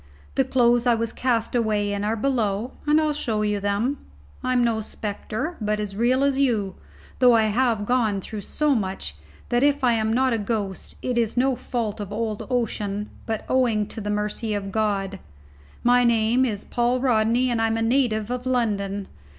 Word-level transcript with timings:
The 0.33 0.43
clothes 0.43 0.87
I 0.87 0.95
was 0.95 1.13
cast 1.13 1.53
away 1.53 1.93
in 1.93 2.03
are 2.03 2.15
below, 2.15 2.73
and 2.87 2.99
I'll 2.99 3.13
show 3.13 3.43
you 3.43 3.59
them. 3.59 3.99
I'm 4.43 4.63
no 4.63 4.81
spectre, 4.81 5.55
but 5.61 5.79
as 5.79 5.95
real 5.95 6.23
as 6.23 6.39
you; 6.39 6.73
though 7.19 7.35
I 7.35 7.43
have 7.43 7.85
gone 7.85 8.19
through 8.19 8.41
so 8.41 8.73
much 8.73 9.15
that, 9.49 9.61
if 9.61 9.83
I 9.83 9.93
am 9.93 10.11
not 10.11 10.33
a 10.33 10.39
ghost, 10.39 10.97
it 11.03 11.19
is 11.19 11.37
no 11.37 11.55
fault 11.55 11.99
of 11.99 12.11
old 12.11 12.47
ocean, 12.49 13.11
but 13.27 13.45
owing 13.47 13.85
to 13.89 14.01
the 14.01 14.09
mercy 14.09 14.55
of 14.55 14.71
God. 14.71 15.19
My 15.83 16.03
name 16.03 16.45
is 16.45 16.63
Paul 16.63 16.99
Rodney, 16.99 17.51
and 17.51 17.61
I'm 17.61 17.77
a 17.77 17.83
native 17.83 18.31
of 18.31 18.47
London. 18.47 19.07